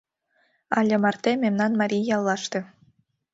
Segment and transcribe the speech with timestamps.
[0.77, 2.59] Але марте мемнан марий яллаште.